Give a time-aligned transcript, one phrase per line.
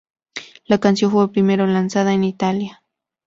[0.65, 2.81] La canción fue primero lanzada en Italia.